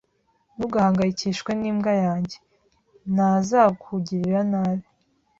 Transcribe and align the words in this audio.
Ntugahangayikishwe 0.55 1.51
n'imbwa 1.59 1.93
yanjye. 2.05 2.37
Ntazakugirira 3.13 4.41
nabi 4.51 4.85